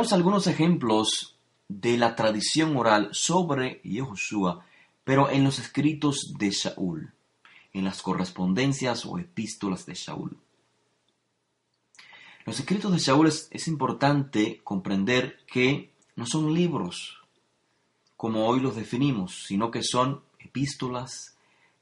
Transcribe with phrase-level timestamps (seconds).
[0.00, 1.36] Veamos algunos ejemplos
[1.68, 4.64] de la tradición oral sobre Yehoshua,
[5.04, 7.12] pero en los escritos de Shaul,
[7.74, 10.38] en las correspondencias o epístolas de Shaul.
[12.46, 17.20] Los escritos de Shaul es, importante comprender que no son libros
[18.16, 21.36] como hoy los definimos, sino que son epístolas,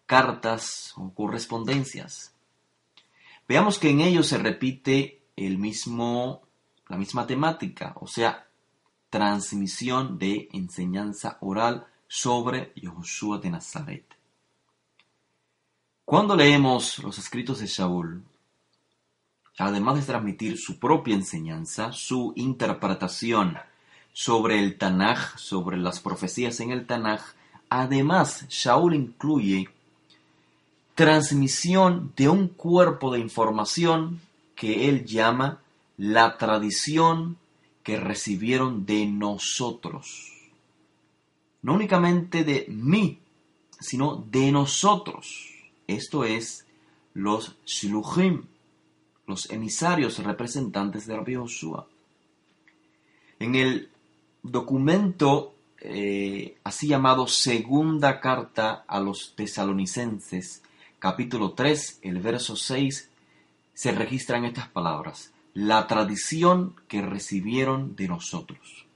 [0.06, 2.34] cartas o correspondencias.
[3.46, 6.47] Veamos que en ellos se repite el mismo,
[6.88, 8.46] la misma temática, o sea,
[9.10, 14.04] transmisión de enseñanza oral sobre Yehoshua de Nazaret.
[16.04, 18.24] Cuando leemos los escritos de Shaul,
[19.58, 23.58] además de transmitir su propia enseñanza, su interpretación
[24.12, 27.20] sobre el Tanaj, sobre las profecías en el Tanaj,
[27.68, 29.68] además Shaul incluye
[30.94, 34.20] transmisión de un cuerpo de información
[34.56, 35.60] que él llama
[35.98, 37.36] la tradición
[37.82, 40.32] que recibieron de nosotros.
[41.60, 43.18] No únicamente de mí,
[43.80, 45.50] sino de nosotros.
[45.86, 46.66] Esto es
[47.14, 48.44] los Shiluchim,
[49.26, 51.36] los emisarios representantes de Rabbi.
[53.40, 53.90] En el
[54.42, 60.62] documento eh, así llamado Segunda Carta a los Tesalonicenses,
[60.98, 63.08] capítulo 3, el verso 6,
[63.74, 68.86] se registran estas palabras, la tradición que recibieron de nosotros.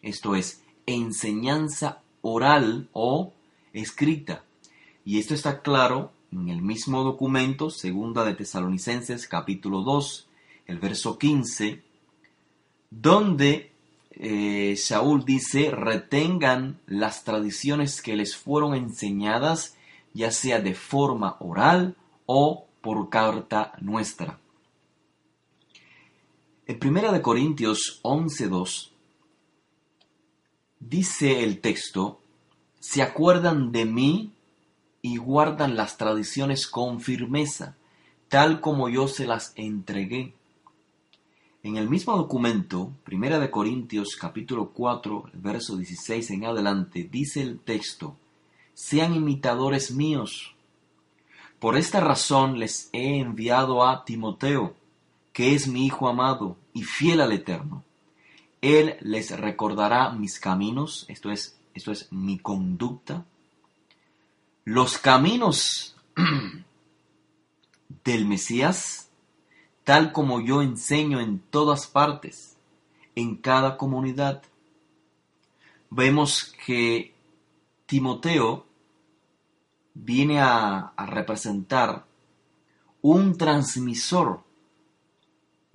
[0.00, 3.34] Esto es, enseñanza oral o
[3.74, 4.42] escrita.
[5.04, 10.28] Y esto está claro en el mismo documento, segunda de Tesalonicenses capítulo 2,
[10.64, 11.82] el verso 15,
[12.90, 13.70] donde
[14.12, 19.76] eh, Saúl dice, retengan las tradiciones que les fueron enseñadas,
[20.14, 24.38] ya sea de forma oral o por carta nuestra.
[26.66, 28.88] En 1 Corintios 11.2
[30.80, 32.20] dice el texto,
[32.80, 34.32] se acuerdan de mí
[35.02, 37.76] y guardan las tradiciones con firmeza,
[38.28, 40.32] tal como yo se las entregué.
[41.62, 47.58] En el mismo documento, Primera de Corintios capítulo 4, verso 16 en adelante, dice el
[47.58, 48.16] texto,
[48.72, 50.54] sean imitadores míos.
[51.58, 54.74] Por esta razón les he enviado a Timoteo,
[55.34, 57.84] que es mi hijo amado y fiel al Eterno.
[58.62, 63.26] Él les recordará mis caminos, esto es, esto es mi conducta,
[64.64, 65.96] los caminos
[68.04, 69.10] del Mesías,
[69.82, 72.56] tal como yo enseño en todas partes,
[73.14, 74.42] en cada comunidad.
[75.90, 77.12] Vemos que
[77.86, 78.66] Timoteo
[79.94, 82.06] viene a, representar
[83.02, 84.42] un transmisor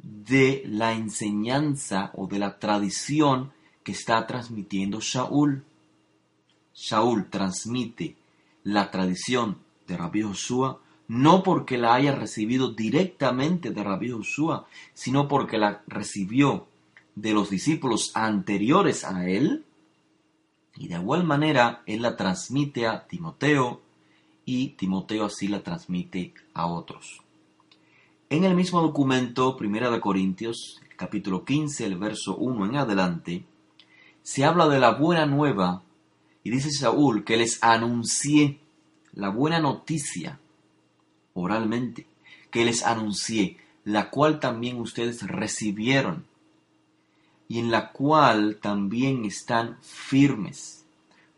[0.01, 3.51] de la enseñanza o de la tradición
[3.83, 5.63] que está transmitiendo Shaul.
[6.73, 8.15] Shaul transmite
[8.63, 15.27] la tradición de Rabbi Joshua, no porque la haya recibido directamente de Rabbi Joshua, sino
[15.27, 16.67] porque la recibió
[17.15, 19.65] de los discípulos anteriores a él,
[20.77, 23.81] y de igual manera él la transmite a Timoteo,
[24.45, 27.21] y Timoteo así la transmite a otros.
[28.31, 33.43] En el mismo documento, Primera de Corintios, capítulo 15, el verso 1 en adelante,
[34.21, 35.81] se habla de la buena nueva
[36.43, 38.59] y dice Saúl que les anuncié
[39.13, 40.39] la buena noticia
[41.33, 42.05] oralmente,
[42.51, 46.23] que les anuncié, la cual también ustedes recibieron
[47.47, 50.85] y en la cual también están firmes,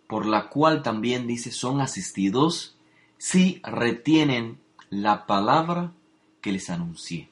[0.07, 2.75] por la cual también dice son asistidos
[3.17, 4.59] si retienen
[4.89, 5.93] la palabra
[6.41, 7.29] que les anuncié.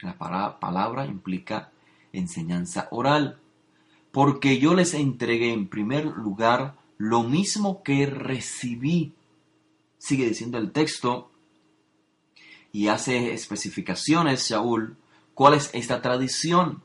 [0.00, 1.72] La palabra implica
[2.12, 3.38] enseñanza oral
[4.12, 9.12] porque yo les entregué en primer lugar lo mismo que recibí.
[9.98, 11.30] Sigue diciendo el texto
[12.72, 14.96] y hace especificaciones, Saúl,
[15.34, 16.82] cuál es esta tradición,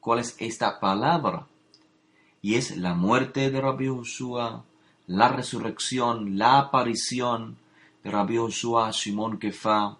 [0.00, 1.46] cuál es esta palabra.
[2.40, 4.64] Y es la muerte de Rabbi Joshua,
[5.06, 7.56] la resurrección, la aparición
[8.02, 9.96] de Rabbi Joshua a Simón Kefa,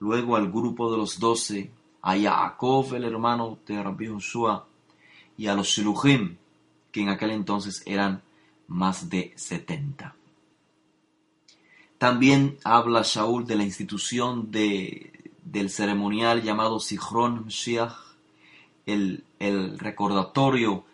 [0.00, 1.70] luego al grupo de los doce,
[2.02, 4.66] a Jacob, el hermano de Rabbi Joshua,
[5.36, 6.36] y a los Shiluchim,
[6.92, 8.22] que en aquel entonces eran
[8.68, 10.14] más de 70.
[11.98, 15.12] También habla Shaul de la institución de,
[15.44, 17.94] del ceremonial llamado Sichron Mashiach,
[18.86, 20.84] el, el recordatorio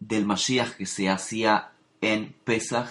[0.00, 2.88] del Mashiach que se hacía en Pesach.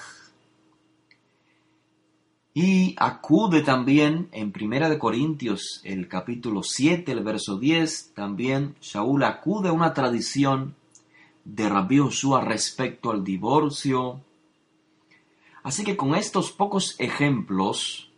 [2.58, 9.26] Y acude también en Primera de Corintios, el capítulo 7, el verso 10, también Shaul
[9.26, 10.74] acude a una tradición
[11.44, 14.22] de Rabbi Joshua respecto al divorcio.
[15.64, 18.10] Así que con estos pocos ejemplos,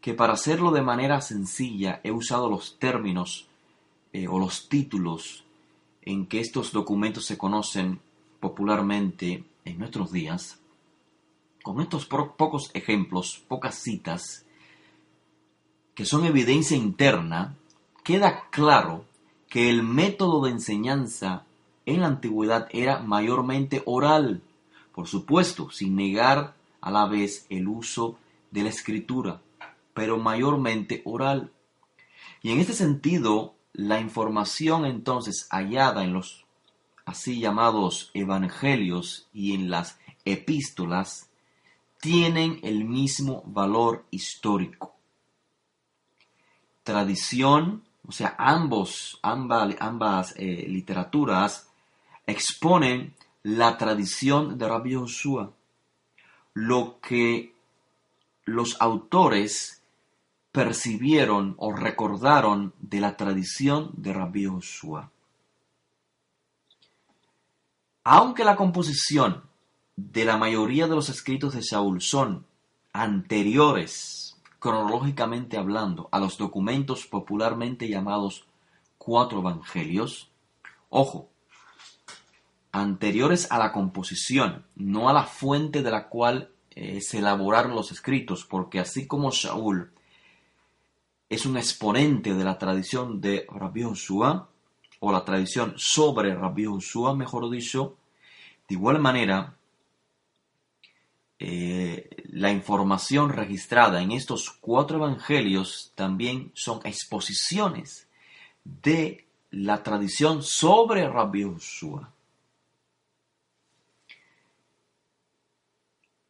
[0.00, 3.46] que para hacerlo de manera sencilla he usado los términos
[4.12, 5.44] eh, o los títulos
[6.04, 8.00] en que estos documentos se conocen
[8.40, 10.58] popularmente en nuestros días,
[11.62, 14.44] con estos pocos ejemplos, pocas citas,
[15.94, 17.56] que son evidencia interna,
[18.02, 19.04] queda claro
[19.48, 21.44] que el método de enseñanza
[21.86, 24.42] en la antigüedad era mayormente oral,
[24.94, 28.18] por supuesto, sin negar a la vez el uso
[28.50, 29.40] de la escritura,
[29.94, 31.52] pero mayormente oral.
[32.42, 36.44] Y en este sentido, la información entonces hallada en los
[37.04, 41.30] así llamados evangelios y en las epístolas
[42.02, 44.96] tienen el mismo valor histórico.
[46.82, 51.68] Tradición, o sea, ambos, ambas, eh, literaturas
[52.26, 53.14] exponen
[53.44, 55.52] la tradición de Rabbi Joshua,
[56.54, 57.54] lo que
[58.46, 59.80] los autores
[60.50, 65.08] percibieron o recordaron de la tradición de Rabbi Joshua.
[68.02, 69.51] Aunque la composición
[69.96, 72.46] de la mayoría de los escritos de Saúl son
[72.92, 78.46] anteriores, cronológicamente hablando, a los documentos popularmente llamados
[78.98, 80.30] cuatro evangelios,
[80.88, 81.28] ojo,
[82.70, 87.92] anteriores a la composición, no a la fuente de la cual eh, se elaboraron los
[87.92, 89.90] escritos, porque así como Saúl
[91.28, 94.48] es un exponente de la tradición de Rabbi Joshua,
[95.00, 97.96] o la tradición sobre Rabbi Joshua, mejor dicho,
[98.68, 99.56] de igual manera,
[101.44, 108.06] eh, la información registrada en estos cuatro evangelios también son exposiciones
[108.62, 112.12] de la tradición sobre Rabbi Joshua.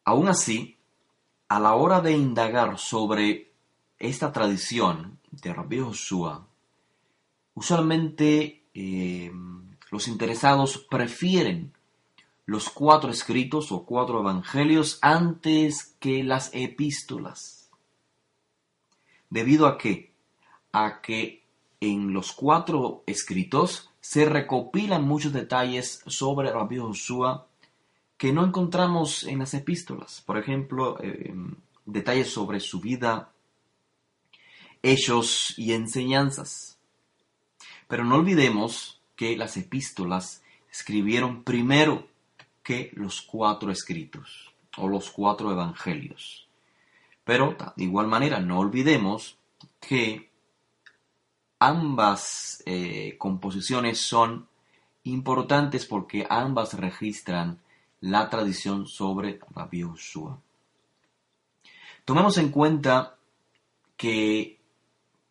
[0.07, 0.79] Aún así,
[1.47, 3.53] a la hora de indagar sobre
[3.99, 6.47] esta tradición de Rabbi Joshua,
[7.53, 9.31] usualmente eh,
[9.91, 11.75] los interesados prefieren
[12.47, 17.71] los cuatro escritos o cuatro evangelios antes que las epístolas.
[19.31, 20.13] ¿Debido a qué?
[20.73, 21.45] A que
[21.81, 27.47] en los cuatro escritos se recopilan muchos detalles sobre Rabbi Joshua
[28.17, 30.23] que no encontramos en las epístolas.
[30.25, 31.35] Por ejemplo, eh,
[31.87, 33.33] detalles sobre su vida,
[34.83, 36.79] hechos y enseñanzas.
[37.89, 42.07] Pero no olvidemos que las epístolas escribieron primero
[42.63, 46.49] que los cuatro escritos o los cuatro evangelios.
[47.25, 49.37] Pero de igual manera no olvidemos
[49.81, 50.31] que
[51.59, 54.49] ambas eh, composiciones son
[55.05, 57.61] importantes porque ambas registran
[58.01, 60.39] la tradición sobre Rabbi Joshua.
[62.05, 63.17] Tomemos en cuenta
[63.97, 64.59] que,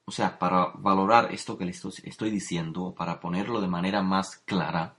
[0.06, 4.96] o sea, para valorar esto que le estoy diciendo, para ponerlo de manera más clara,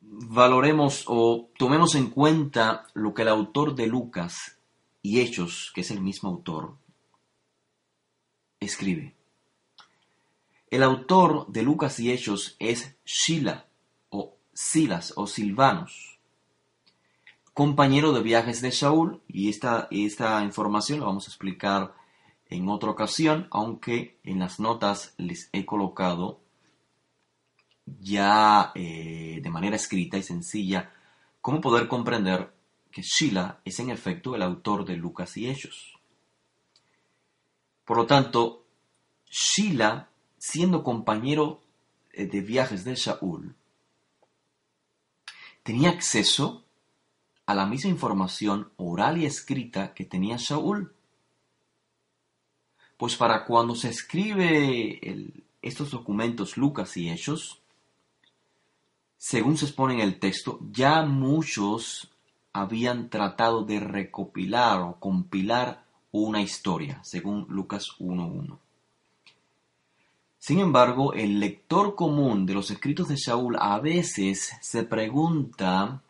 [0.00, 4.58] valoremos o tomemos en cuenta lo que el autor de Lucas
[5.02, 6.76] y Hechos, que es el mismo autor,
[8.60, 9.14] escribe.
[10.70, 13.66] El autor de Lucas y Hechos es Shila
[14.10, 16.18] o Silas o Silvanos,
[17.52, 21.94] compañero de viajes de Saúl, y esta, esta información la vamos a explicar
[22.48, 26.40] en otra ocasión, aunque en las notas les he colocado
[28.00, 30.92] ya eh, de manera escrita y sencilla
[31.40, 32.52] cómo poder comprender
[32.90, 35.98] que Sheila es en efecto el autor de Lucas y Hechos.
[37.84, 38.64] Por lo tanto,
[39.30, 41.60] Sheila, siendo compañero
[42.12, 43.54] eh, de viajes de Saúl,
[45.62, 46.64] tenía acceso
[47.46, 50.94] a la misma información oral y escrita que tenía Saúl.
[52.96, 55.00] Pues para cuando se escribe
[55.62, 57.59] estos documentos Lucas y Hechos,
[59.20, 62.10] según se expone en el texto, ya muchos
[62.54, 68.56] habían tratado de recopilar o compilar una historia, según Lucas 1.1.
[70.38, 76.00] Sin embargo, el lector común de los escritos de Saúl a veces se pregunta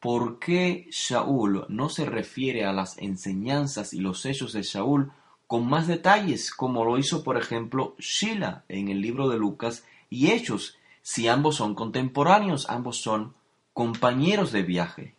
[0.00, 5.12] por qué Saúl no se refiere a las enseñanzas y los hechos de Saúl
[5.46, 10.30] con más detalles, como lo hizo, por ejemplo, Sheila en el libro de Lucas y
[10.30, 10.78] Hechos,
[11.08, 13.36] si ambos son contemporáneos, ambos son
[13.72, 15.14] compañeros de viaje.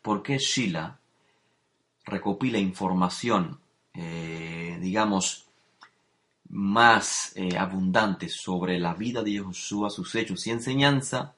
[0.00, 1.00] ¿Por qué Sheila
[2.06, 3.60] recopila información,
[3.92, 5.48] eh, digamos,
[6.48, 11.34] más eh, abundante sobre la vida de Josué, sus hechos y enseñanza,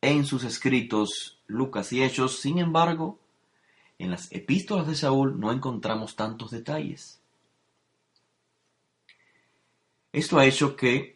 [0.00, 3.18] en sus escritos Lucas y Hechos, sin embargo,
[3.98, 7.20] en las epístolas de Saúl no encontramos tantos detalles.
[10.14, 11.15] Esto ha hecho que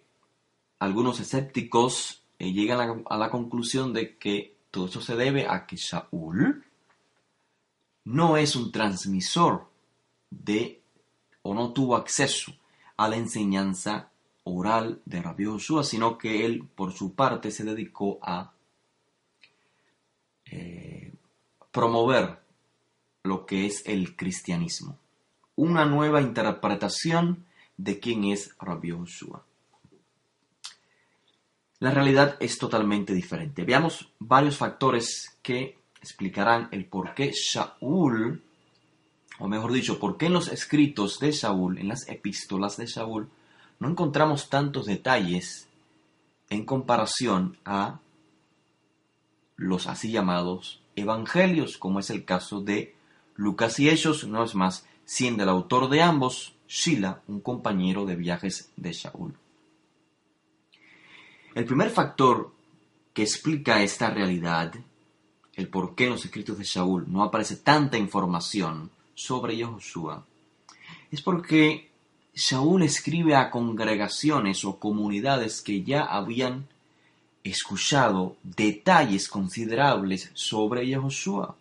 [0.80, 5.76] algunos escépticos eh, lleguen a la, conclusión de que todo esto se debe a que
[5.76, 6.64] Saúl
[8.04, 9.68] no es un transmisor
[10.30, 10.80] de
[11.42, 12.52] o no tuvo acceso
[12.96, 14.10] a la enseñanza
[14.44, 18.52] oral de Rabbi Joshua, sino que él por su parte se dedicó a
[20.46, 21.12] eh,
[21.70, 22.40] promover
[23.22, 24.98] lo que es el cristianismo,
[25.56, 27.44] una nueva interpretación
[27.76, 29.44] de quién es Rabbi Joshua.
[31.80, 33.64] La realidad es totalmente diferente.
[33.64, 38.42] Veamos varios factores que explicarán el por qué Shaul,
[39.38, 43.30] o mejor dicho, por qué en los escritos de Saúl, en las epístolas de Saúl,
[43.78, 45.68] no encontramos tantos detalles
[46.50, 48.00] en comparación a
[49.56, 52.94] los así llamados evangelios, como es el caso de
[53.36, 58.16] Lucas y Hechos, no es más, siendo el autor de ambos Shila, un compañero de
[58.16, 59.34] viajes de Shaul.
[61.54, 62.52] El primer factor
[63.12, 64.72] que explica esta realidad,
[65.54, 70.24] el por qué en los escritos de Shaul no aparece tanta información sobre Yehoshua,
[71.10, 71.90] es porque
[72.34, 76.68] Shaul escribe a congregaciones o comunidades que ya habían
[77.42, 81.56] escuchado detalles considerables sobre Yehoshua.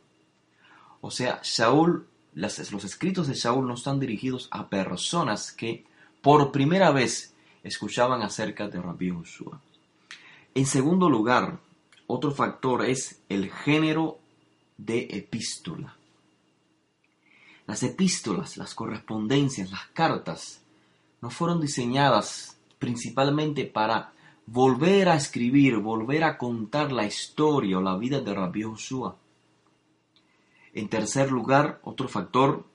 [1.01, 5.83] O sea, Shaul los escritos de Saúl no están dirigidos a personas que
[6.21, 9.59] por primera vez escuchaban acerca de Rabbi Joshua.
[10.55, 11.59] En segundo lugar,
[12.07, 14.19] otro factor es el género
[14.77, 15.95] de epístola.
[17.67, 20.61] Las epístolas, las correspondencias, las cartas,
[21.21, 24.13] no fueron diseñadas principalmente para
[24.45, 29.15] volver a escribir, volver a contar la historia o la vida de Rabbi Joshua
[30.73, 32.65] en tercer lugar, otro factor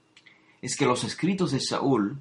[0.61, 2.21] es que los escritos de Saúl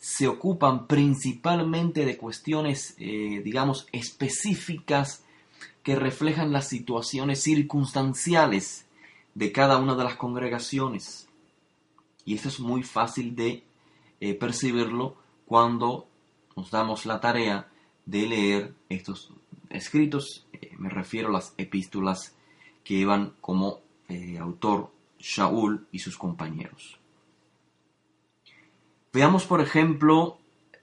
[0.00, 5.22] se ocupan principalmente de cuestiones, eh, digamos, específicas
[5.82, 8.86] que reflejan las situaciones circunstanciales
[9.34, 11.28] de cada una de las congregaciones.
[12.24, 13.62] Y esto es muy fácil de
[14.20, 16.06] eh, percibirlo cuando
[16.56, 17.68] nos damos la tarea
[18.06, 19.30] de leer estos
[19.68, 22.34] escritos, eh, me refiero a las epístolas
[22.82, 23.80] que llevan como
[24.40, 24.90] autor
[25.20, 26.99] Shaul y sus compañeros.
[29.12, 30.38] Veamos, por ejemplo,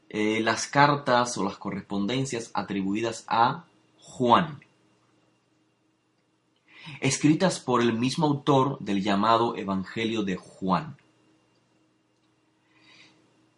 [0.10, 3.66] eh, las cartas o las correspondencias atribuidas a
[4.02, 4.60] Juan,
[7.00, 10.98] escritas por el mismo autor del llamado Evangelio de Juan.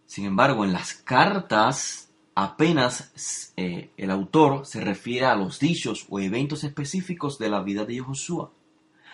[0.05, 6.19] Sin embargo, en las cartas apenas eh, el autor se refiere a los dichos o
[6.19, 8.47] eventos específicos de la vida de Josué,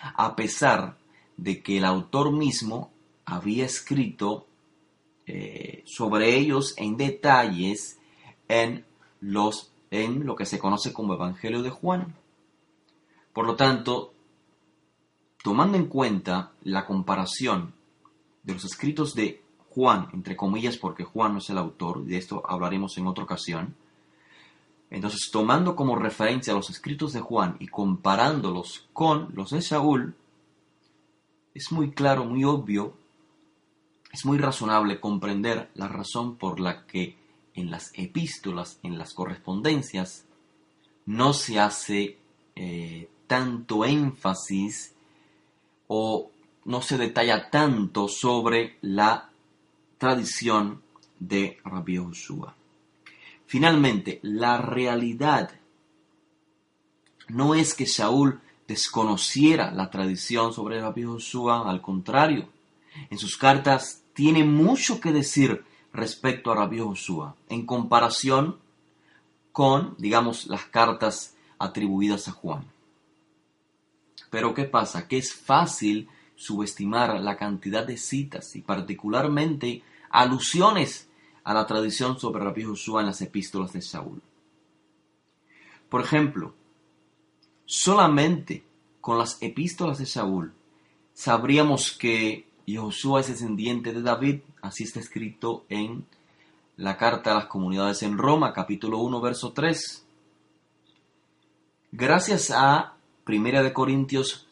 [0.02, 0.98] a pesar
[1.36, 2.92] de que el autor mismo
[3.24, 4.46] había escrito
[5.26, 7.98] eh, sobre ellos en detalles
[8.48, 8.84] en,
[9.20, 12.14] los, en lo que se conoce como Evangelio de Juan.
[13.32, 14.14] Por lo tanto,
[15.42, 17.74] tomando en cuenta la comparación
[18.42, 22.42] de los escritos de Juan, entre comillas, porque Juan no es el autor, de esto
[22.48, 23.76] hablaremos en otra ocasión,
[24.88, 30.14] entonces tomando como referencia los escritos de Juan y comparándolos con los de Saúl,
[31.54, 32.94] es muy claro, muy obvio,
[34.16, 37.18] es muy razonable comprender la razón por la que
[37.52, 40.24] en las epístolas, en las correspondencias,
[41.04, 42.16] no se hace
[42.54, 44.94] eh, tanto énfasis
[45.88, 46.30] o
[46.64, 49.28] no se detalla tanto sobre la
[49.98, 50.80] tradición
[51.20, 52.56] de Rabbi Joshua.
[53.44, 55.50] Finalmente, la realidad
[57.28, 62.48] no es que Saúl desconociera la tradición sobre Rabbi Joshua, al contrario,
[63.10, 68.58] en sus cartas tiene mucho que decir respecto a Rabbi Joshua en comparación
[69.52, 72.64] con, digamos, las cartas atribuidas a Juan.
[74.30, 75.06] Pero ¿qué pasa?
[75.06, 81.08] Que es fácil subestimar la cantidad de citas y particularmente alusiones
[81.44, 84.20] a la tradición sobre Rabbi Joshua en las epístolas de Saúl.
[85.88, 86.52] Por ejemplo,
[87.66, 88.62] Solamente
[89.00, 90.52] con las epístolas de Saúl
[91.12, 96.04] sabríamos que Josué es descendiente de David, así está escrito en
[96.76, 100.04] la carta a las comunidades en Roma, capítulo 1, verso 3.
[101.92, 102.94] Gracias a
[103.24, 104.46] Primera de Corintios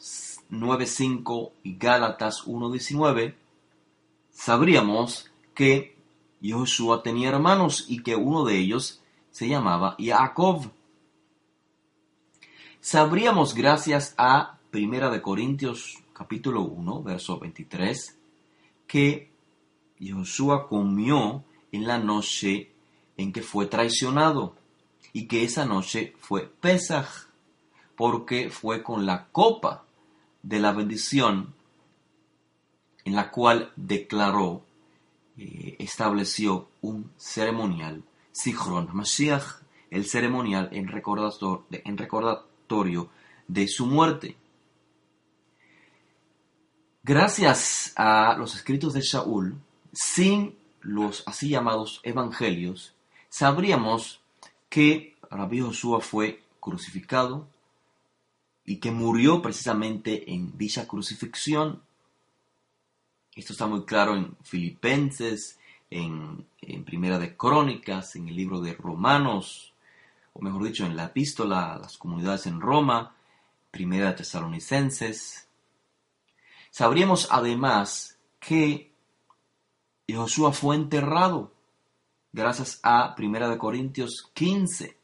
[0.50, 3.34] 9.5 y Gálatas 1.19,
[4.30, 5.96] sabríamos que
[6.40, 10.70] Josué tenía hermanos y que uno de ellos se llamaba Jacob.
[12.80, 18.18] Sabríamos gracias a Primera de Corintios capítulo 1, verso 23,
[18.86, 19.30] que
[20.00, 22.72] Josué comió en la noche
[23.16, 24.54] en que fue traicionado
[25.12, 27.28] y que esa noche fue Pesaj,
[27.96, 29.84] porque fue con la copa
[30.42, 31.54] de la bendición
[33.04, 34.64] en la cual declaró,
[35.36, 38.02] eh, estableció un ceremonial,
[38.32, 43.10] Sichron Mashiach, el ceremonial en recordatorio
[43.46, 44.36] de su muerte.
[47.06, 49.60] Gracias a los escritos de Shaul,
[49.92, 52.94] sin los así llamados evangelios,
[53.28, 54.22] sabríamos
[54.70, 57.46] que Rabbi Joshua fue crucificado
[58.64, 61.82] y que murió precisamente en dicha crucifixión.
[63.36, 65.58] Esto está muy claro en Filipenses,
[65.90, 66.46] en,
[66.86, 69.74] Primera de Crónicas, en el libro de Romanos,
[70.32, 73.14] o mejor dicho, en la epístola a las comunidades en Roma,
[73.70, 75.44] Primera de Tesalonicenses,
[76.76, 78.92] Sabríamos además que
[80.12, 81.52] Josué fue enterrado
[82.32, 84.98] gracias a 1 Corintios 15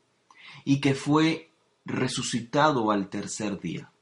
[0.64, 1.52] y que fue
[1.84, 3.92] resucitado al tercer día.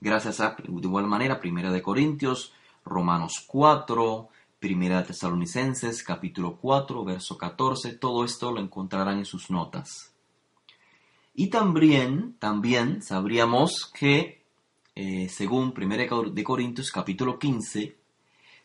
[0.00, 4.28] Gracias a, de igual manera, 1 Corintios, Romanos 4,
[4.62, 10.14] 1 Tesalonicenses, capítulo 4, verso 14, todo esto lo encontrarán en sus notas.
[11.34, 14.39] Y también, también sabríamos que
[15.02, 17.96] eh, según 1 de Corintios capítulo 15,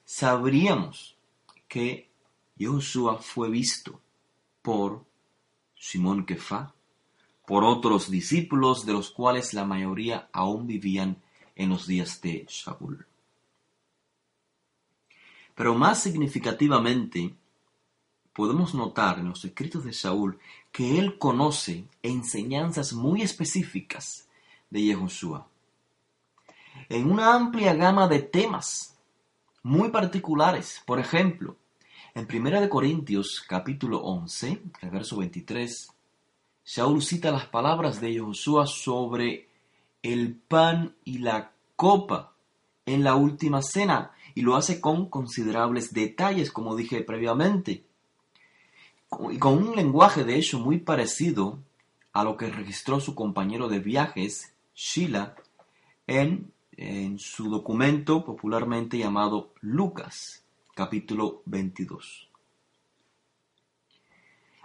[0.03, 1.15] sabríamos
[1.65, 2.09] que
[2.59, 4.01] Josué fue visto
[4.61, 5.05] por
[5.79, 6.73] Simón Kefa,
[7.47, 11.23] por otros discípulos de los cuales la mayoría aún vivían
[11.55, 13.05] en los días de Shaul.
[15.55, 17.33] Pero más significativamente,
[18.33, 20.37] podemos notar en los escritos de Saúl
[20.73, 24.27] que él conoce enseñanzas muy específicas
[24.69, 25.47] de Yehoshua
[26.89, 28.97] en una amplia gama de temas
[29.63, 30.81] muy particulares.
[30.85, 31.55] Por ejemplo,
[32.13, 35.89] en 1 Corintios capítulo 11, el verso 23,
[36.65, 39.49] Shaul cita las palabras de Josué sobre
[40.01, 42.33] el pan y la copa
[42.85, 47.85] en la última cena y lo hace con considerables detalles, como dije previamente,
[49.31, 51.59] y con un lenguaje de hecho muy parecido
[52.13, 55.35] a lo que registró su compañero de viajes, Sheila,
[56.07, 62.29] en en su documento popularmente llamado Lucas, capítulo 22.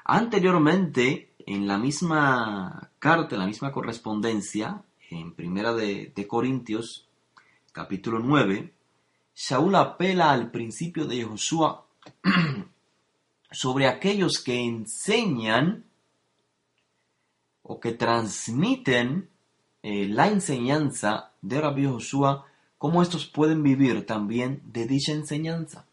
[0.05, 7.07] Anteriormente, en la misma carta, en la misma correspondencia, en Primera de, Corintios,
[7.73, 8.73] capítulo 9,
[9.33, 11.75] Saúl apela al principio de Josué
[13.51, 15.85] sobre aquellos que enseñan
[17.63, 19.29] o que transmiten
[19.83, 22.47] eh, la enseñanza de Rabbi Joshua,
[22.79, 25.87] cómo estos pueden vivir también de dicha enseñanza.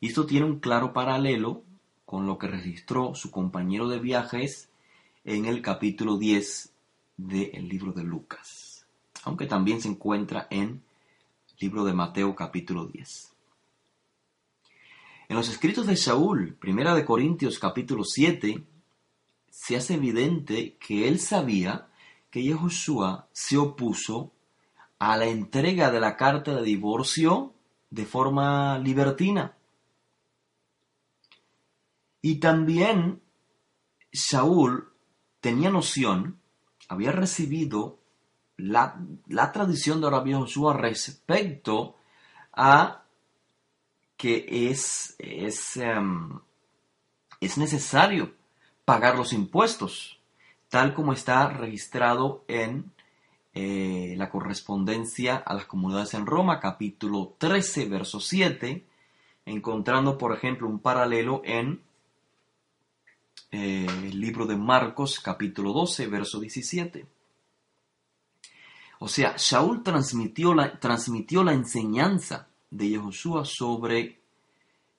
[0.00, 1.62] Y esto tiene un claro paralelo
[2.04, 4.68] con lo que registró su compañero de viajes
[5.24, 6.72] en el capítulo 10
[7.16, 8.86] del libro de Lucas,
[9.24, 10.82] aunque también se encuentra en
[11.48, 13.32] el libro de Mateo capítulo 10.
[15.28, 18.62] En los escritos de Saúl, primera de Corintios capítulo 7,
[19.48, 21.88] se hace evidente que él sabía
[22.30, 24.32] que Yehoshua se opuso
[24.98, 27.52] a la entrega de la carta de divorcio
[27.90, 29.56] de forma libertina.
[32.22, 33.20] Y también
[34.12, 34.92] Saúl
[35.40, 36.40] tenía noción,
[36.88, 37.98] había recibido
[38.56, 38.96] la,
[39.52, 41.96] tradición de Rabbi Josué respecto
[42.52, 43.04] a
[44.16, 46.40] que es, es, em,
[47.40, 48.34] es necesario
[48.84, 50.20] pagar los impuestos
[50.74, 52.90] tal como está registrado en
[53.54, 58.84] eh, la correspondencia a las comunidades en Roma, capítulo 13, verso 7,
[59.46, 61.80] encontrando, por ejemplo, un paralelo en
[63.52, 67.06] eh, el libro de Marcos, capítulo 12, verso 17.
[68.98, 74.18] O sea, Shaul transmitió la, transmitió la enseñanza de Yehoshua sobre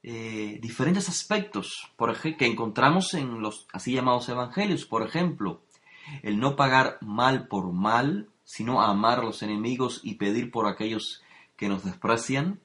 [0.03, 4.85] eh, diferentes aspectos por ejemplo, que encontramos en los así llamados evangelios.
[4.85, 5.61] Por ejemplo,
[6.21, 11.21] el no pagar mal por mal, sino amar a los enemigos y pedir por aquellos
[11.57, 12.61] que nos desprecian.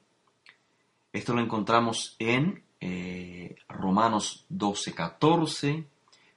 [1.11, 5.85] Esto lo encontramos en eh, Romanos 12, 14,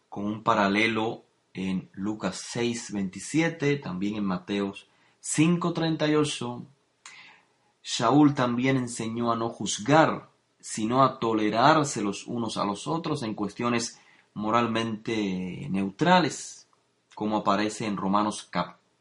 [0.08, 4.88] con un paralelo en Lucas 6, 27, también en Mateos
[5.22, 6.66] 5.38,
[7.82, 10.28] Shaul también enseñó a no juzgar,
[10.60, 14.00] sino a tolerarse los unos a los otros en cuestiones
[14.34, 16.68] moralmente neutrales,
[17.14, 18.48] como aparece en Romanos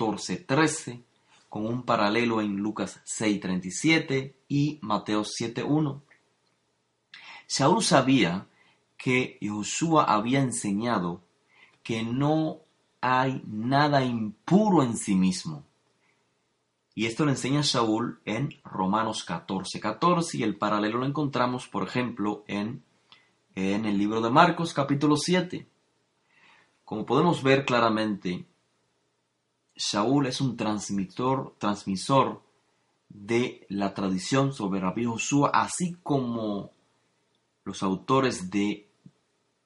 [0.04, 1.04] 14.13,
[1.50, 6.02] con un paralelo en Lucas 6.37 y Mateo 7.1.
[7.48, 8.48] Shaul sabía
[8.98, 11.22] que Josué había enseñado
[11.84, 12.60] que no
[13.02, 15.64] hay nada impuro en sí mismo.
[16.96, 22.44] Y esto lo enseña Shaul en Romanos 14.14 y el paralelo lo encontramos, por ejemplo,
[22.48, 22.84] en,
[23.56, 25.68] en el libro de Marcos capítulo 7.
[26.86, 28.46] Como podemos ver claramente,
[29.76, 32.42] Shaul es un transmisor, transmisor
[33.10, 36.72] de la tradición sobre Rabbi Josué, así como
[37.64, 38.88] los autores de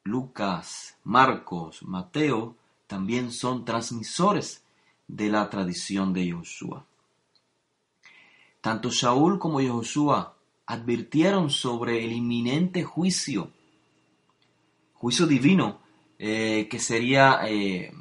[0.03, 2.55] Lucas, Marcos, Mateo
[2.87, 4.63] también son transmisores
[5.07, 6.79] de la tradición de Josué.
[8.61, 10.25] Tanto Shaul como Josué
[10.65, 13.51] advirtieron sobre el inminente juicio,
[14.93, 15.79] juicio divino,
[16.19, 17.93] eh, que sería eh,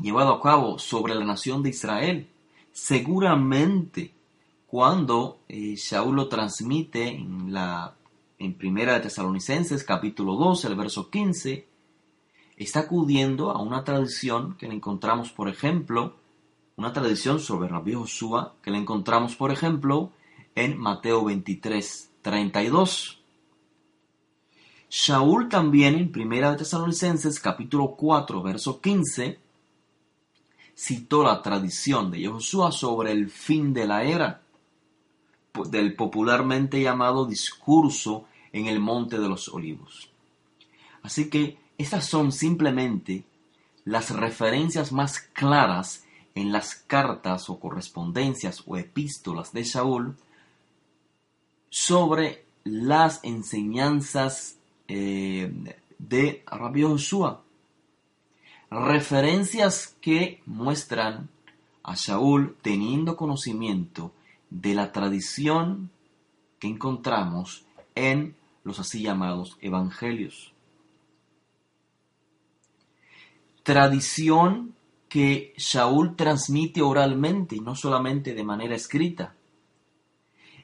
[0.00, 2.28] llevado a cabo sobre la nación de Israel.
[2.72, 4.12] Seguramente
[4.66, 5.76] cuando eh,
[6.12, 7.94] lo transmite en la
[8.38, 11.66] en Primera de Tesalonicenses capítulo 12, el verso 15,
[12.56, 16.14] está acudiendo a una tradición que le encontramos, por ejemplo,
[16.76, 20.12] una tradición sobre Rabbi Josué que le encontramos, por ejemplo,
[20.54, 23.20] en Mateo 23, 32.
[24.88, 29.38] Shaul también en Primera de Tesalonicenses capítulo 4, verso 15,
[30.78, 34.42] citó la tradición de Josué sobre el fin de la era,
[35.68, 40.08] del popularmente llamado discurso en el Monte de los Olivos.
[41.02, 43.24] Así que estas son simplemente
[43.84, 46.04] las referencias más claras
[46.36, 50.16] en las cartas o correspondencias o epístolas de Saúl
[51.70, 55.52] sobre las enseñanzas eh,
[55.98, 57.47] de Rabbi Josué.
[58.70, 61.30] Referencias que muestran
[61.82, 64.12] a Saúl teniendo conocimiento
[64.50, 65.90] de la tradición
[66.58, 70.52] que encontramos en los así llamados evangelios.
[73.62, 74.74] Tradición
[75.08, 79.34] que Shaul transmite oralmente y no solamente de manera escrita.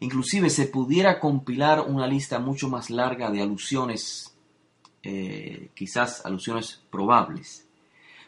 [0.01, 4.37] Inclusive se pudiera compilar una lista mucho más larga de alusiones,
[5.03, 7.64] eh, quizás alusiones probables.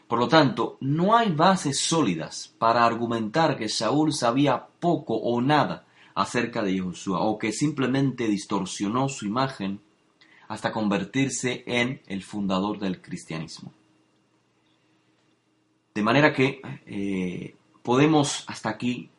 [0.07, 5.85] Por lo tanto, no hay bases sólidas para argumentar que Saúl sabía poco o nada
[6.15, 9.81] acerca de Josué o que simplemente distorsionó su imagen
[10.47, 13.73] hasta convertirse en el fundador del cristianismo.
[15.93, 19.09] De manera que eh, podemos hasta aquí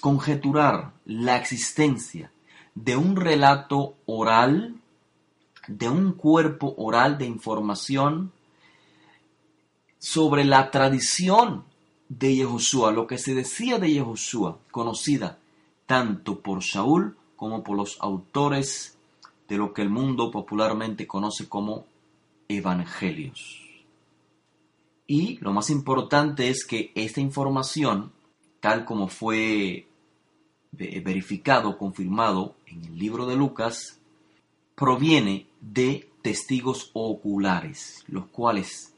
[0.00, 2.32] conjeturar la existencia
[2.74, 4.80] de un relato oral,
[5.68, 8.32] de un cuerpo oral de información
[9.98, 11.64] sobre la tradición
[12.08, 15.38] de Yehoshua, lo que se decía de Yehoshua, conocida
[15.86, 18.96] tanto por Saúl como por los autores
[19.48, 21.86] de lo que el mundo popularmente conoce como
[22.48, 23.60] evangelios.
[25.06, 28.12] Y lo más importante es que esta información,
[28.60, 29.86] tal como fue
[30.72, 33.98] verificado, confirmado en el libro de Lucas,
[34.74, 38.92] proviene de testigos oculares, los cuales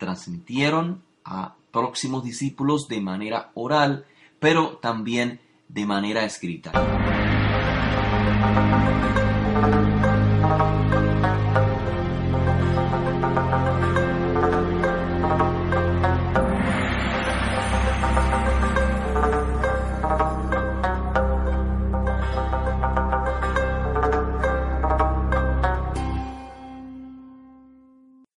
[0.00, 4.06] transmitieron a próximos discípulos de manera oral,
[4.40, 6.72] pero también de manera escrita.